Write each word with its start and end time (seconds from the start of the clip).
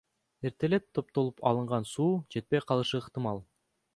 Эртелеп 0.49 0.87
топтолуп 0.99 1.43
алынган 1.51 1.85
суу 1.91 2.09
жетпей 2.37 2.65
калышы 2.71 3.01
ыктымал. 3.05 3.45